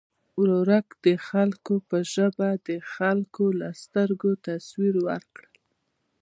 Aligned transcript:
ورورک 0.39 0.87
د 1.05 1.07
خلکو 1.27 1.73
په 1.89 1.97
ژبه 2.13 2.49
د 2.67 2.69
خلکو 2.93 3.45
له 3.59 3.69
سترګو 3.83 4.31
تصویر 4.45 4.95
ورکړ. 5.07 5.45